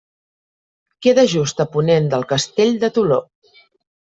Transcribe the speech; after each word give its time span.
Queda 1.07 1.25
just 1.35 1.61
a 1.65 1.67
ponent 1.75 2.09
del 2.15 2.27
Castell 2.33 2.75
de 2.85 2.91
Toló. 2.97 3.21